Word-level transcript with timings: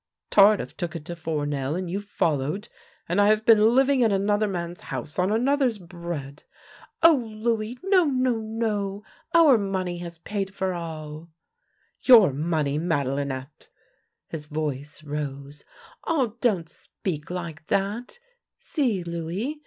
""Tardif 0.31 0.75
took 0.75 0.95
it 0.95 1.05
to 1.05 1.15
Fournel, 1.15 1.75
and 1.75 1.87
you 1.87 2.01
followed. 2.01 2.69
And 3.07 3.19
THE 3.19 3.23
LANE 3.23 3.29
THAT 3.29 3.29
HAD 3.29 3.29
NO 3.29 3.29
TURNING 3.29 3.29
85 3.29 3.29
I 3.29 3.29
have 3.29 3.45
been 3.45 3.75
living 3.75 4.01
in 4.01 4.11
another 4.11 4.47
man's 4.47 4.81
house, 4.81 5.19
on 5.19 5.31
another's 5.31 5.77
bread 5.77 6.43
""Oh, 7.03 7.13
Louis, 7.35 7.77
no— 7.83 8.05
no— 8.05 8.37
no! 8.39 9.03
Our 9.35 9.59
money 9.59 9.99
has 9.99 10.17
paid 10.17 10.55
for 10.55 10.73
all."" 10.73 11.29
Your 12.07 12.33
money, 12.33 12.79
Madelinette!" 12.79 13.69
His 14.31 14.47
voice 14.47 15.03
rose." 15.03 15.63
Ah, 16.05 16.31
don't 16.41 16.67
speak 16.67 17.29
like 17.29 17.67
that. 17.67 18.17
See, 18.57 19.03
Louis. 19.03 19.59